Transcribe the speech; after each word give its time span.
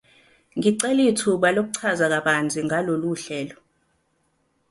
Ngicela 0.57 1.01
ithuba 1.11 1.47
lokuchaza 1.55 2.05
kabanzi 2.13 2.59
ngalolu 2.65 3.11
hlelo. 3.21 3.57